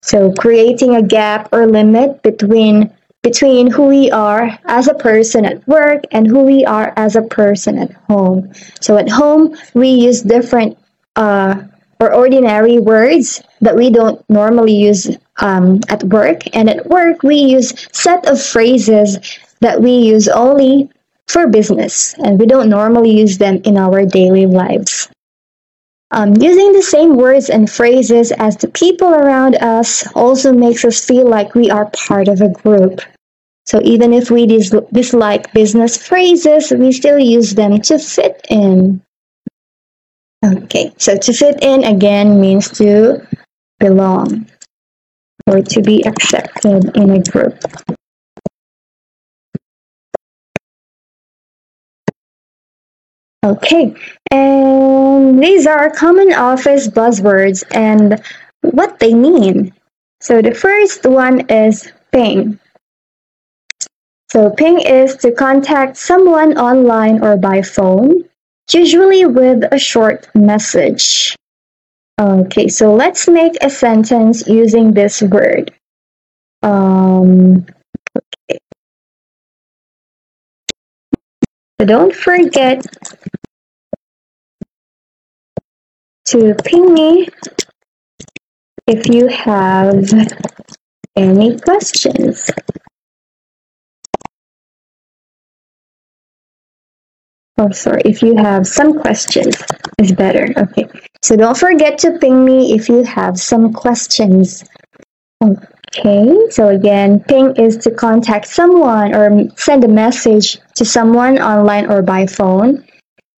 So 0.02 0.32
creating 0.32 0.97
a 0.97 1.02
gap 1.02 1.49
or 1.52 1.66
limit 1.66 2.23
between 2.23 2.92
between 3.23 3.71
who 3.71 3.87
we 3.87 4.11
are 4.11 4.59
as 4.64 4.88
a 4.88 4.94
person 4.94 5.44
at 5.44 5.66
work 5.68 6.02
and 6.11 6.26
who 6.26 6.42
we 6.42 6.64
are 6.64 6.92
as 6.97 7.14
a 7.14 7.23
person 7.23 7.78
at 7.78 7.92
home. 8.11 8.52
So 8.80 8.99
at 8.99 9.09
home 9.09 9.56
we 9.75 9.88
use 9.90 10.23
different 10.23 10.76
uh, 11.14 11.62
or 12.02 12.12
ordinary 12.12 12.80
words 12.80 13.40
that 13.61 13.76
we 13.76 13.88
don't 13.88 14.18
normally 14.28 14.75
use 14.75 15.09
um, 15.38 15.78
at 15.88 16.02
work. 16.02 16.42
And 16.52 16.68
at 16.68 16.87
work, 16.87 17.23
we 17.23 17.37
use 17.37 17.73
set 17.92 18.26
of 18.26 18.42
phrases 18.42 19.18
that 19.61 19.80
we 19.80 19.92
use 19.92 20.26
only 20.26 20.90
for 21.28 21.47
business, 21.47 22.14
and 22.18 22.40
we 22.40 22.47
don't 22.47 22.68
normally 22.68 23.16
use 23.16 23.38
them 23.38 23.61
in 23.64 23.76
our 23.76 24.04
daily 24.04 24.47
lives. 24.47 25.09
Um, 26.12 26.37
using 26.37 26.75
the 26.75 26.83
same 26.83 27.16
words 27.16 27.49
and 27.49 27.71
phrases 27.71 28.33
as 28.33 28.59
the 28.59 28.69
people 28.69 29.09
around 29.09 29.54
us 29.57 30.07
also 30.14 30.52
makes 30.52 30.85
us 30.85 31.02
feel 31.02 31.26
like 31.26 31.54
we 31.54 31.71
are 31.71 31.90
part 31.90 32.28
of 32.28 32.42
a 32.42 32.50
group. 32.50 33.00
So 33.64 33.81
even 33.83 34.12
if 34.12 34.31
we 34.31 34.47
dis- 34.47 34.75
dislike 34.92 35.50
business 35.54 35.97
phrases, 35.97 36.71
we 36.71 36.92
still 36.92 37.19
use 37.19 37.54
them 37.54 37.81
to 37.81 37.99
fit 37.99 38.45
in. 38.50 39.00
Okay, 40.45 40.92
so 40.99 41.16
to 41.16 41.33
fit 41.33 41.62
in 41.62 41.85
again 41.85 42.38
means 42.38 42.69
to 42.73 43.26
belong 43.78 44.50
or 45.47 45.62
to 45.62 45.81
be 45.81 46.04
accepted 46.04 46.95
in 46.95 47.10
a 47.10 47.23
group. 47.23 47.58
Okay, 53.45 53.95
and 54.30 54.92
these 55.41 55.67
are 55.67 55.91
common 55.91 56.32
office 56.32 56.89
buzzwords 56.89 57.63
and 57.73 58.23
what 58.63 58.99
they 58.99 59.15
mean. 59.15 59.73
So 60.21 60.41
the 60.43 60.54
first 60.54 61.04
one 61.04 61.49
is 61.50 61.91
ping. 62.13 62.58
So 64.30 64.50
ping 64.50 64.80
is 64.80 65.17
to 65.17 65.32
contact 65.32 65.97
someone 65.97 66.56
online 66.56 67.23
or 67.23 67.37
by 67.37 67.63
phone 67.63 68.25
usually 68.73 69.26
with 69.26 69.65
a 69.73 69.78
short 69.78 70.28
message. 70.35 71.37
Okay, 72.21 72.69
so 72.69 72.95
let's 72.95 73.28
make 73.28 73.56
a 73.61 73.71
sentence 73.71 74.47
using 74.47 74.93
this 74.93 75.23
word. 75.23 75.73
Um, 76.63 77.67
okay. 78.17 78.58
So 81.80 81.87
don't 81.87 82.15
forget 82.15 82.87
to 86.32 86.54
ping 86.64 86.95
me 86.95 87.28
if 88.86 89.06
you 89.08 89.28
have 89.28 90.08
any 91.14 91.58
questions. 91.58 92.50
Oh, 97.58 97.71
sorry. 97.71 98.00
If 98.06 98.23
you 98.23 98.34
have 98.36 98.66
some 98.66 98.99
questions, 98.99 99.62
is 99.99 100.12
better. 100.12 100.49
Okay. 100.56 100.88
So 101.23 101.36
don't 101.36 101.56
forget 101.56 101.99
to 101.99 102.18
ping 102.18 102.45
me 102.45 102.73
if 102.73 102.88
you 102.88 103.04
have 103.04 103.38
some 103.38 103.73
questions. 103.73 104.64
Okay. 105.45 106.49
So 106.50 106.68
again, 106.68 107.21
ping 107.28 107.54
is 107.56 107.76
to 107.84 107.90
contact 107.90 108.47
someone 108.47 109.14
or 109.14 109.49
send 109.56 109.84
a 109.84 109.88
message 109.88 110.58
to 110.76 110.84
someone 110.84 111.38
online 111.38 111.90
or 111.90 112.00
by 112.00 112.26
phone. 112.26 112.84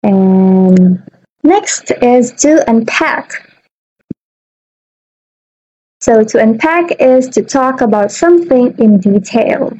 And 0.03 1.01
next 1.43 1.91
is 2.01 2.31
to 2.43 2.63
unpack. 2.69 3.49
So 6.01 6.23
to 6.23 6.39
unpack 6.39 6.99
is 6.99 7.29
to 7.29 7.43
talk 7.43 7.81
about 7.81 8.11
something 8.11 8.75
in 8.77 8.99
detail. 8.99 9.71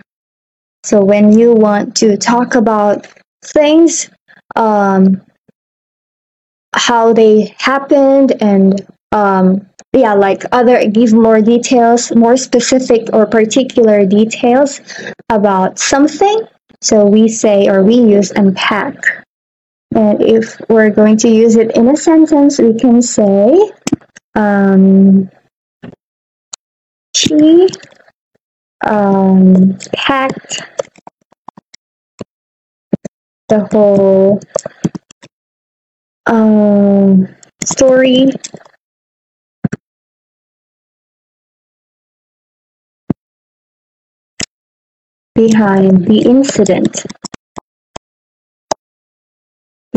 So 0.83 1.03
when 1.03 1.37
you 1.37 1.53
want 1.53 1.95
to 1.97 2.17
talk 2.17 2.55
about 2.55 3.07
things 3.43 4.09
um, 4.55 5.21
how 6.75 7.13
they 7.13 7.55
happened 7.57 8.41
and 8.41 8.85
um, 9.11 9.67
yeah, 9.93 10.13
like 10.13 10.43
other 10.51 10.87
give 10.89 11.13
more 11.13 11.39
details, 11.39 12.13
more 12.15 12.35
specific 12.35 13.09
or 13.13 13.27
particular 13.27 14.05
details 14.05 14.81
about 15.29 15.77
something. 15.77 16.41
So 16.81 17.05
we 17.05 17.27
say 17.27 17.67
or 17.67 17.83
we 17.83 17.95
use 17.95 18.31
unpack. 18.31 19.22
And 19.95 20.23
if 20.23 20.59
we're 20.69 20.89
going 20.89 21.17
to 21.17 21.29
use 21.29 21.55
it 21.55 21.75
in 21.75 21.87
a 21.87 21.95
sentence, 21.95 22.59
we 22.59 22.73
can 22.73 23.01
say, 23.01 23.71
um, 24.35 25.29
she 27.15 27.67
um, 28.83 29.77
packed 29.93 30.63
the 33.49 33.67
whole 33.71 34.39
um, 36.25 37.27
story 37.63 38.31
behind 45.35 46.05
the 46.07 46.21
incident. 46.21 47.05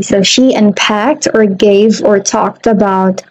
So 0.03 0.23
she 0.23 0.55
unpacked 0.55 1.29
or 1.33 1.47
gave 1.47 2.03
or 2.03 2.21
talked 2.21 2.67
about 2.67 3.23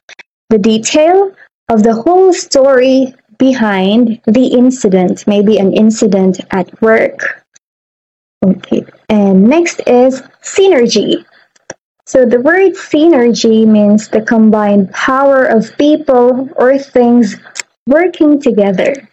the 0.50 0.58
detail 0.58 1.32
of 1.70 1.84
the 1.84 1.94
whole 1.94 2.34
story 2.34 3.14
behind 3.38 4.22
the 4.26 4.48
incident, 4.48 5.26
maybe 5.28 5.58
an 5.58 5.74
incident 5.74 6.40
at 6.52 6.82
work 6.82 7.46
Okay, 8.46 8.86
and 9.10 9.44
next 9.44 9.82
is 9.88 10.22
synergy. 10.44 11.26
So 12.06 12.26
the 12.26 12.40
word 12.40 12.74
synergy 12.74 13.66
means 13.66 14.10
the 14.10 14.22
combined 14.22 14.92
power 14.92 15.46
of 15.46 15.76
people 15.80 16.50
or 16.56 16.78
things 16.78 17.38
working 17.88 18.40
together. 18.40 19.10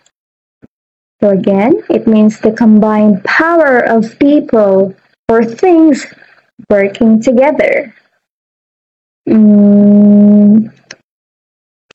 So 1.22 1.30
again, 1.30 1.82
it 1.88 2.06
means 2.06 2.40
the 2.40 2.52
combined 2.52 3.24
power 3.24 3.78
of 3.78 4.18
people 4.18 4.94
or 5.30 5.44
things 5.44 6.04
working 6.70 7.20
together. 7.22 7.94
Mm, 9.29 10.72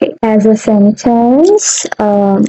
okay, 0.01 0.15
as 0.23 0.45
a 0.45 0.55
sentence, 0.55 1.85
um, 1.99 2.43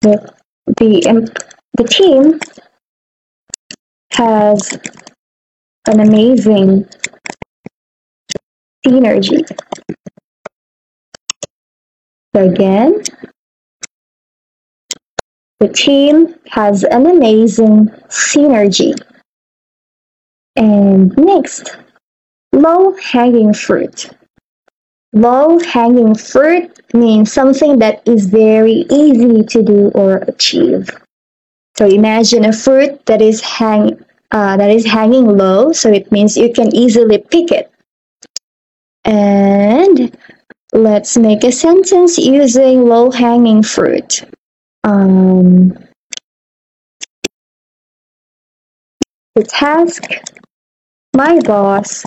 the 0.00 0.32
the 0.78 1.30
the 1.76 1.84
team 1.84 2.38
has 4.12 4.78
an 5.86 6.00
amazing 6.00 6.86
synergy. 8.84 9.44
So 12.34 12.42
again, 12.50 13.02
the 15.66 15.72
team 15.72 16.34
has 16.50 16.84
an 16.84 17.06
amazing 17.06 17.86
synergy. 18.08 18.94
And 20.54 21.16
next, 21.16 21.76
low 22.52 22.94
hanging 22.96 23.52
fruit. 23.52 24.10
Low 25.12 25.58
hanging 25.58 26.14
fruit 26.14 26.70
means 26.94 27.32
something 27.32 27.78
that 27.78 28.06
is 28.06 28.26
very 28.26 28.84
easy 28.90 29.42
to 29.44 29.62
do 29.62 29.90
or 29.94 30.18
achieve. 30.28 30.90
So 31.76 31.86
imagine 31.86 32.44
a 32.44 32.52
fruit 32.52 33.04
that 33.06 33.20
is 33.20 33.40
hang 33.40 34.04
uh, 34.32 34.56
that 34.56 34.70
is 34.70 34.84
hanging 34.84 35.38
low, 35.38 35.72
so 35.72 35.90
it 35.90 36.10
means 36.10 36.36
you 36.36 36.52
can 36.52 36.74
easily 36.74 37.18
pick 37.18 37.52
it. 37.52 37.70
And 39.04 40.16
let's 40.72 41.16
make 41.16 41.44
a 41.44 41.52
sentence 41.52 42.18
using 42.18 42.84
low 42.84 43.10
hanging 43.10 43.62
fruit. 43.62 44.24
Um, 44.86 45.76
the 49.34 49.42
task 49.42 50.04
my 51.12 51.40
boss 51.40 52.04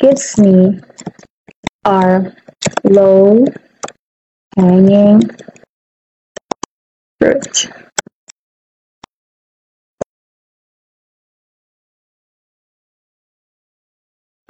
gives 0.00 0.36
me 0.36 0.80
are 1.84 2.34
low 2.82 3.44
hanging 4.56 5.22
fruit. 7.20 7.70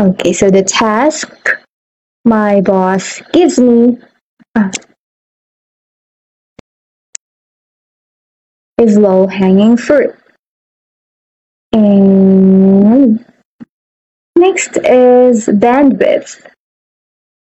Okay, 0.00 0.32
so 0.32 0.50
the 0.50 0.62
task 0.62 1.30
my 2.24 2.62
boss 2.62 3.20
gives 3.34 3.58
me 3.58 3.98
uh, 4.54 4.70
is 8.80 8.96
low 8.96 9.26
hanging 9.26 9.76
fruit. 9.76 10.14
And 11.72 13.24
next 14.36 14.76
is 14.78 15.46
bandwidth. 15.46 16.40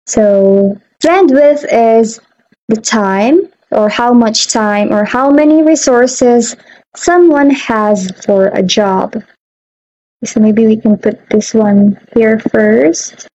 So 0.07 0.77
bandwidth 1.03 1.65
is 1.71 2.21
the 2.69 2.81
time 2.81 3.49
or 3.71 3.89
how 3.89 4.13
much 4.13 4.49
time 4.49 4.93
or 4.93 5.05
how 5.05 5.31
many 5.31 5.63
resources 5.63 6.57
someone 6.97 7.51
has 7.51 8.11
for 8.25 8.49
a 8.49 8.63
job. 8.63 9.23
So 10.25 10.41
maybe 10.41 10.67
we 10.67 10.77
can 10.77 10.99
put 10.99 11.31
this 11.31 11.55
one 11.55 11.99
here 12.15 12.39
first. 12.39 13.27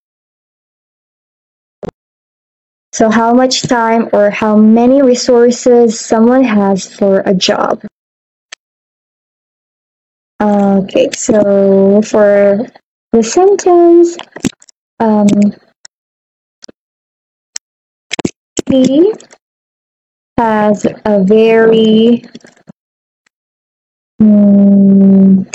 So 2.96 3.10
how 3.10 3.34
much 3.34 3.64
time 3.64 4.08
or 4.14 4.30
how 4.30 4.56
many 4.56 5.02
resources 5.02 6.00
someone 6.00 6.46
has 6.46 6.88
for 6.88 7.20
a 7.26 7.34
job. 7.34 7.84
Okay, 10.42 11.10
so 11.12 12.02
for 12.04 12.66
the 13.12 13.22
sentence, 13.22 14.16
um, 15.02 15.28
he 18.72 19.12
has 20.38 20.86
a 21.04 21.22
very 21.22 22.24
um, 24.22 25.46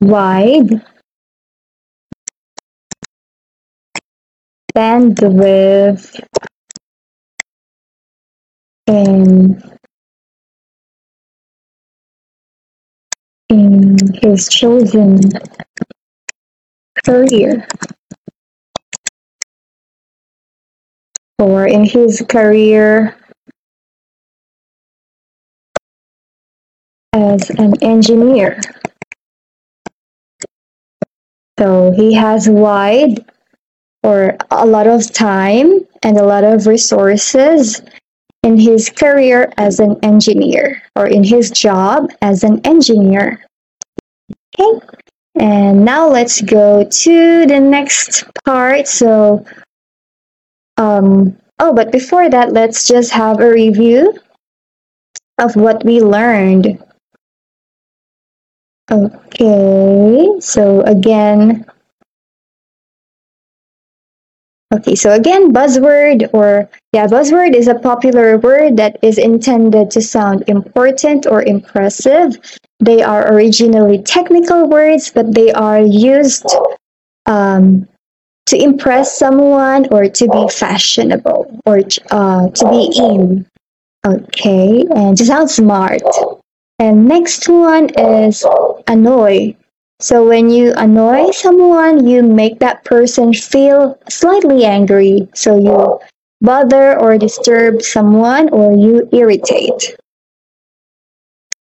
wide 0.00 0.80
bandwidth 4.76 6.20
in 8.86 9.56
um, 9.56 9.72
in 13.48 13.96
his 14.20 14.48
chosen 14.48 15.18
career 17.06 17.66
or 21.38 21.66
in 21.66 21.84
his 21.84 22.22
career 22.28 23.16
as 27.14 27.48
an 27.50 27.72
engineer. 27.82 28.60
So 31.58 31.92
he 31.92 32.12
has 32.12 32.48
wide 32.48 33.24
or 34.06 34.36
a 34.52 34.64
lot 34.64 34.86
of 34.86 35.12
time 35.12 35.80
and 36.04 36.16
a 36.16 36.22
lot 36.22 36.44
of 36.44 36.68
resources 36.68 37.82
in 38.44 38.56
his 38.56 38.88
career 38.88 39.52
as 39.58 39.80
an 39.80 39.98
engineer 40.04 40.80
or 40.94 41.08
in 41.08 41.24
his 41.24 41.50
job 41.50 42.12
as 42.22 42.44
an 42.44 42.60
engineer. 42.64 43.44
Okay, 44.54 44.86
and 45.34 45.84
now 45.84 46.08
let's 46.08 46.40
go 46.40 46.84
to 46.84 47.46
the 47.46 47.58
next 47.58 48.22
part. 48.44 48.86
So, 48.86 49.44
um, 50.76 51.36
oh, 51.58 51.74
but 51.74 51.90
before 51.90 52.30
that, 52.30 52.52
let's 52.52 52.86
just 52.86 53.10
have 53.10 53.40
a 53.40 53.50
review 53.50 54.14
of 55.38 55.56
what 55.56 55.84
we 55.84 56.00
learned 56.00 56.78
Okay, 58.88 60.28
so 60.38 60.82
again, 60.82 61.66
okay, 64.74 64.94
so 64.94 65.12
again, 65.12 65.52
buzzword 65.52 66.28
or 66.32 66.68
yeah, 66.92 67.06
buzzword 67.06 67.54
is 67.54 67.68
a 67.68 67.74
popular 67.74 68.38
word 68.38 68.76
that 68.76 68.98
is 69.02 69.18
intended 69.18 69.90
to 69.92 70.00
sound 70.00 70.44
important 70.48 71.26
or 71.26 71.42
impressive. 71.42 72.36
They 72.80 73.02
are 73.02 73.32
originally 73.32 74.02
technical 74.02 74.68
words, 74.68 75.10
but 75.10 75.34
they 75.34 75.52
are 75.52 75.80
used 75.80 76.46
um, 77.26 77.88
to 78.46 78.56
impress 78.56 79.18
someone 79.18 79.88
or 79.90 80.08
to 80.08 80.28
be 80.28 80.48
fashionable 80.48 81.60
or 81.66 81.80
uh, 82.10 82.48
to 82.48 82.70
be 82.70 82.92
in. 82.96 83.46
Okay, 84.06 84.84
and 84.94 85.16
to 85.16 85.24
sound 85.24 85.50
smart. 85.50 86.02
And 86.78 87.08
next 87.08 87.48
one 87.48 87.90
is 87.98 88.44
annoy. 88.86 89.56
So 90.00 90.26
when 90.26 90.50
you 90.50 90.72
annoy 90.76 91.30
someone, 91.32 92.06
you 92.06 92.22
make 92.22 92.58
that 92.60 92.84
person 92.84 93.32
feel 93.32 93.98
slightly 94.08 94.64
angry. 94.64 95.28
So 95.34 95.56
you 95.58 96.00
bother 96.40 96.98
or 96.98 97.18
disturb 97.18 97.82
someone 97.82 98.48
or 98.50 98.72
you 98.72 99.08
irritate. 99.12 99.96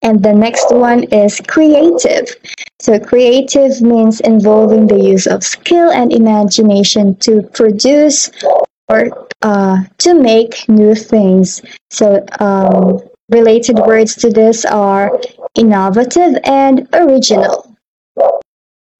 And 0.01 0.21
the 0.21 0.33
next 0.33 0.71
one 0.71 1.03
is 1.05 1.41
creative. 1.47 2.27
So 2.79 2.99
creative 2.99 3.81
means 3.81 4.19
involving 4.21 4.87
the 4.87 4.99
use 4.99 5.25
of 5.27 5.43
skill 5.43 5.91
and 5.91 6.13
imagination 6.13 7.15
to 7.17 7.41
produce 7.53 8.29
or 8.89 9.27
uh, 9.41 9.83
to 9.99 10.13
make 10.13 10.67
new 10.69 10.93
things. 10.95 11.61
So 11.89 12.25
um, 12.39 12.99
Related 13.29 13.79
words 13.79 14.13
to 14.17 14.29
this 14.29 14.65
are 14.65 15.19
innovative 15.55 16.37
and 16.43 16.87
original. 16.93 17.74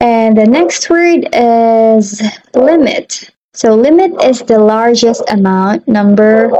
And 0.00 0.36
the 0.36 0.46
next 0.46 0.90
word 0.90 1.28
is 1.32 2.22
limit. 2.54 3.30
So 3.54 3.74
limit 3.74 4.12
is 4.22 4.42
the 4.42 4.58
largest 4.58 5.22
amount, 5.28 5.88
number, 5.88 6.52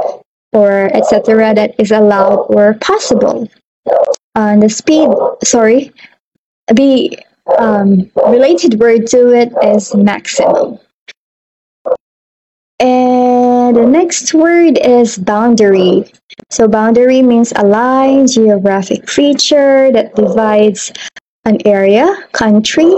or 0.53 0.89
etc. 0.95 1.53
that 1.53 1.75
is 1.77 1.91
allowed 1.91 2.47
or 2.49 2.73
possible. 2.75 3.47
And 4.35 4.61
the 4.61 4.69
speed, 4.69 5.09
sorry, 5.43 5.93
the 6.73 7.19
um, 7.57 8.09
related 8.15 8.79
word 8.79 9.07
to 9.07 9.33
it 9.33 9.53
is 9.63 9.95
maximum. 9.95 10.79
And 12.79 13.75
the 13.75 13.85
next 13.85 14.33
word 14.33 14.77
is 14.77 15.17
boundary. 15.17 16.11
So 16.49 16.67
boundary 16.67 17.21
means 17.21 17.51
a 17.55 17.65
line, 17.65 18.27
geographic 18.27 19.09
feature 19.09 19.91
that 19.91 20.15
divides 20.15 20.91
an 21.47 21.57
area, 21.65 22.05
country, 22.33 22.91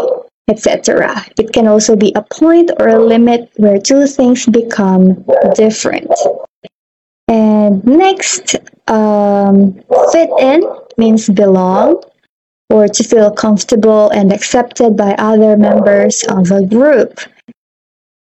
etc. 0.49 1.25
It 1.37 1.53
can 1.53 1.67
also 1.67 1.95
be 1.95 2.11
a 2.15 2.23
point 2.23 2.71
or 2.79 2.87
a 2.89 2.99
limit 2.99 3.49
where 3.55 3.79
two 3.79 4.07
things 4.07 4.45
become 4.45 5.23
different. 5.55 6.11
And 7.27 7.85
next, 7.85 8.55
um, 8.87 9.79
fit 10.11 10.29
in 10.39 10.63
means 10.97 11.29
belong 11.29 12.03
or 12.69 12.87
to 12.87 13.03
feel 13.03 13.31
comfortable 13.31 14.09
and 14.09 14.33
accepted 14.33 14.97
by 14.97 15.13
other 15.17 15.55
members 15.55 16.23
of 16.27 16.51
a 16.51 16.65
group. 16.65 17.19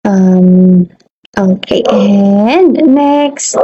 Um, 0.05 0.89
Okay, 1.37 1.83
and 1.91 2.73
next. 2.95 3.57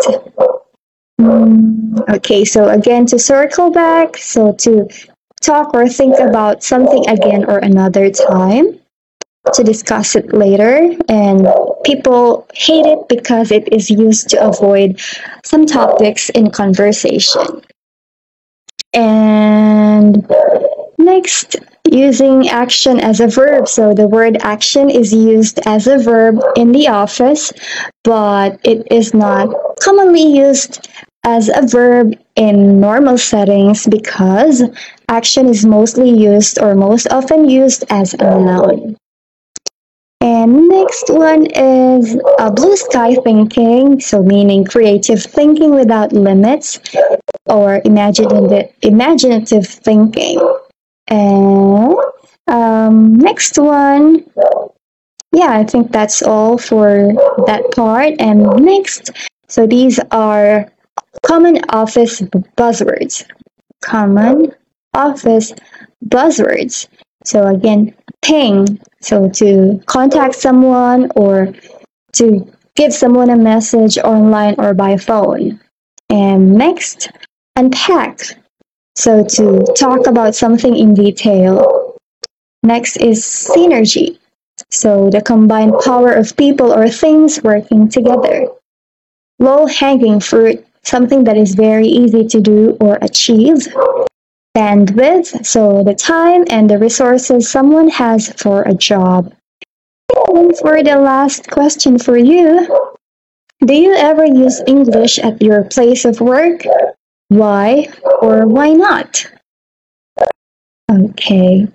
Mm, 1.20 2.08
okay, 2.16 2.44
so 2.44 2.68
again, 2.68 3.06
to 3.06 3.18
circle 3.18 3.70
back, 3.70 4.16
so 4.16 4.52
to 4.52 4.88
talk 5.40 5.74
or 5.74 5.88
think 5.88 6.18
about 6.18 6.62
something 6.62 7.08
again 7.08 7.44
or 7.44 7.58
another 7.58 8.10
time. 8.10 8.78
to 9.54 9.64
discuss 9.64 10.14
it 10.16 10.32
later, 10.34 10.92
and 11.08 11.48
people 11.82 12.46
hate 12.52 12.84
it 12.84 13.08
because 13.08 13.50
it 13.50 13.72
is 13.72 13.88
used 13.90 14.28
to 14.28 14.36
avoid 14.46 15.00
some 15.44 15.64
topics 15.64 16.28
in 16.30 16.50
conversation. 16.50 17.62
And 18.92 20.30
next, 20.98 21.56
using 21.90 22.48
action 22.48 23.00
as 23.00 23.20
a 23.20 23.26
verb. 23.26 23.66
So 23.66 23.94
the 23.94 24.06
word 24.06 24.36
action 24.42 24.90
is 24.90 25.12
used 25.12 25.58
as 25.66 25.86
a 25.86 25.98
verb 25.98 26.38
in 26.56 26.72
the 26.72 26.88
office, 26.88 27.52
but 28.04 28.60
it 28.62 28.86
is 28.90 29.14
not 29.14 29.48
commonly 29.80 30.36
used 30.36 30.88
as 31.24 31.48
a 31.48 31.66
verb 31.66 32.14
in 32.36 32.80
normal 32.80 33.18
settings 33.18 33.86
because 33.86 34.62
action 35.10 35.48
is 35.48 35.66
mostly 35.66 36.08
used 36.08 36.58
or 36.58 36.74
most 36.74 37.06
often 37.10 37.50
used 37.50 37.84
as 37.90 38.14
a 38.14 38.40
noun. 38.40 38.96
And 40.22 40.68
next 40.68 41.08
one 41.08 41.46
is 41.46 42.16
a 42.38 42.50
blue 42.50 42.76
sky 42.76 43.16
thinking, 43.24 44.00
so 44.00 44.22
meaning 44.22 44.64
creative 44.64 45.22
thinking 45.22 45.74
without 45.74 46.12
limits 46.12 46.78
or 47.46 47.80
imaginative, 47.84 48.70
imaginative 48.82 49.66
thinking. 49.66 50.38
And 51.08 51.96
um, 52.46 53.16
next 53.16 53.58
one, 53.58 54.26
yeah, 55.32 55.52
I 55.52 55.64
think 55.64 55.90
that's 55.90 56.22
all 56.22 56.58
for 56.58 57.12
that 57.46 57.64
part. 57.74 58.14
And 58.20 58.44
next, 58.64 59.10
so 59.48 59.66
these 59.66 59.98
are 60.10 60.70
common 61.26 61.58
office 61.70 62.20
buzzwords. 62.58 63.24
Common 63.82 64.52
office 64.94 65.52
buzzwords. 66.04 66.88
So 67.24 67.46
again, 67.46 67.94
ping, 68.22 68.80
so 69.00 69.28
to 69.28 69.82
contact 69.86 70.34
someone 70.34 71.10
or 71.16 71.52
to 72.14 72.50
give 72.76 72.92
someone 72.92 73.30
a 73.30 73.36
message 73.36 73.98
online 73.98 74.54
or 74.58 74.74
by 74.74 74.96
phone. 74.96 75.60
And 76.08 76.54
next, 76.54 77.10
unpack, 77.56 78.20
so 78.96 79.24
to 79.24 79.64
talk 79.76 80.06
about 80.06 80.34
something 80.34 80.76
in 80.76 80.94
detail. 80.94 81.96
Next 82.62 82.96
is 82.96 83.24
synergy, 83.24 84.18
so 84.70 85.08
the 85.10 85.22
combined 85.22 85.74
power 85.84 86.12
of 86.12 86.36
people 86.36 86.72
or 86.72 86.88
things 86.88 87.42
working 87.42 87.88
together. 87.88 88.48
Low 89.38 89.66
hanging 89.66 90.20
fruit, 90.20 90.66
something 90.82 91.24
that 91.24 91.36
is 91.36 91.54
very 91.54 91.86
easy 91.86 92.26
to 92.26 92.40
do 92.40 92.76
or 92.80 92.98
achieve 93.00 93.68
bandwidth, 94.56 95.46
so 95.46 95.82
the 95.84 95.94
time 95.94 96.44
and 96.50 96.68
the 96.68 96.78
resources 96.78 97.50
someone 97.50 97.88
has 97.88 98.32
for 98.34 98.62
a 98.62 98.74
job. 98.74 99.32
And 100.28 100.56
for 100.58 100.82
the 100.82 100.98
last 100.98 101.50
question 101.50 101.98
for 101.98 102.16
you, 102.16 102.66
do 103.64 103.74
you 103.74 103.94
ever 103.94 104.24
use 104.24 104.62
English 104.66 105.18
at 105.18 105.40
your 105.42 105.64
place 105.64 106.04
of 106.04 106.20
work? 106.20 106.62
Why 107.28 107.88
or 108.20 108.46
why 108.46 108.72
not? 108.72 109.30
Okay, 110.90 111.68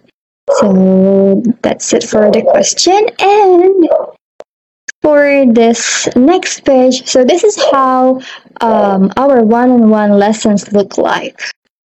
so 0.51 1.41
that's 1.61 1.93
it 1.93 2.03
for 2.03 2.29
the 2.31 2.41
question. 2.41 3.07
And 3.19 3.89
for 5.01 5.45
this 5.53 6.09
next 6.15 6.65
page, 6.65 7.07
so 7.07 7.23
this 7.23 7.43
is 7.43 7.55
how 7.71 8.19
um, 8.59 9.13
our 9.15 9.43
one-on-one 9.43 10.11
lessons 10.19 10.73
look 10.73 10.97
like. 10.97 11.39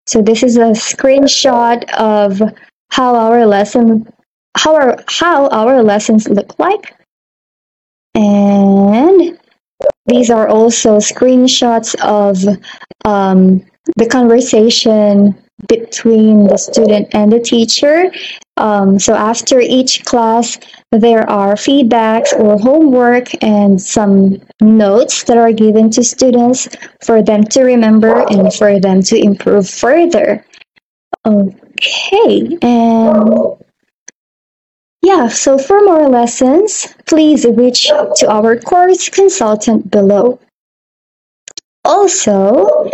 So 0.08 0.22
this 0.22 0.44
is 0.44 0.58
a 0.58 0.72
screenshot 0.72 1.84
of 1.94 2.42
how 2.90 3.16
our 3.16 3.46
lesson 3.46 4.08
how 4.58 4.76
our 4.76 5.04
how 5.08 5.48
our 5.50 5.84
lessons 5.84 6.28
look 6.30 6.58
like. 6.60 6.96
And 8.14 9.38
these 10.06 10.30
are 10.30 10.48
also 10.48 10.98
screenshots 10.98 11.96
of 12.02 12.38
um, 13.04 13.66
the 13.98 14.08
conversation 14.08 15.36
between 15.68 16.48
the 16.48 16.58
student 16.58 17.14
and 17.14 17.32
the 17.32 17.40
teacher. 17.40 18.12
Um, 18.66 18.98
so 18.98 19.14
after 19.14 19.60
each 19.60 20.04
class, 20.06 20.58
there 20.92 21.30
are 21.30 21.54
feedbacks 21.54 22.34
or 22.34 22.58
homework 22.58 23.28
and 23.44 23.80
some 23.80 24.42
notes 24.60 25.24
that 25.26 25.38
are 25.38 25.52
given 25.52 25.92
to 25.92 26.04
students 26.04 26.68
for 27.06 27.22
them 27.22 27.44
to 27.54 27.62
remember 27.62 28.26
and 28.28 28.52
for 28.52 28.80
them 28.80 29.04
to 29.04 29.16
improve 29.16 29.70
further. 29.70 30.44
Okay, 31.28 32.58
and 32.64 33.30
yeah, 35.04 35.28
so 35.28 35.60
for 35.60 35.86
more 35.86 36.10
lessons, 36.10 36.88
please 37.06 37.46
reach 37.46 37.92
to 38.18 38.26
our 38.28 38.58
course 38.58 39.10
consultant 39.10 39.92
below. 39.92 40.40
Also, 41.84 42.90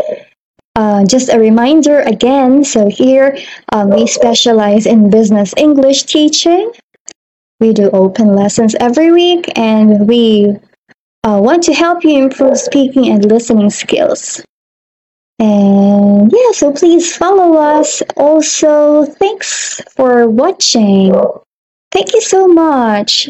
uh, 0.75 1.05
just 1.05 1.29
a 1.29 1.39
reminder 1.39 1.99
again, 2.01 2.63
so 2.63 2.87
here 2.87 3.37
um, 3.73 3.89
we 3.89 4.07
specialize 4.07 4.85
in 4.85 5.09
business 5.09 5.53
English 5.57 6.03
teaching. 6.03 6.71
We 7.59 7.73
do 7.73 7.89
open 7.91 8.35
lessons 8.35 8.75
every 8.79 9.11
week 9.11 9.51
and 9.57 10.07
we 10.07 10.57
uh, 11.23 11.39
want 11.43 11.63
to 11.63 11.73
help 11.73 12.03
you 12.03 12.23
improve 12.23 12.57
speaking 12.57 13.09
and 13.09 13.23
listening 13.25 13.69
skills. 13.69 14.41
And 15.39 16.31
yeah, 16.31 16.51
so 16.53 16.71
please 16.71 17.15
follow 17.15 17.57
us. 17.57 18.01
Also, 18.15 19.05
thanks 19.05 19.81
for 19.95 20.29
watching. 20.29 21.13
Thank 21.91 22.13
you 22.13 22.21
so 22.21 22.47
much. 22.47 23.29